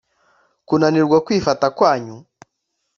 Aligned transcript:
kunanirwa 0.67 1.17
kwifata 1.25 1.67
kwanyu 1.77 2.17